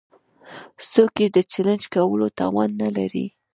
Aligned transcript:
څوک 0.91 1.13
يې 1.21 1.27
د 1.35 1.37
چلېنج 1.51 1.83
کولو 1.93 2.27
توان 2.39 2.69
نه 2.81 2.89
لري. 2.97 3.25